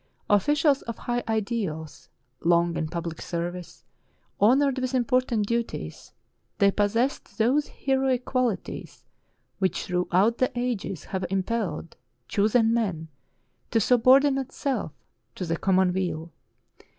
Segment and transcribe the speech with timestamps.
[0.31, 2.09] Officials of high ideals,
[2.43, 3.85] long in public service,
[4.39, 6.11] honored with important duties,
[6.57, 9.03] they possessed those heroic qualities
[9.59, 13.09] which throughout the ages have impelled chosen men
[13.69, 14.91] to subordinate self
[15.35, 16.31] to the common weal.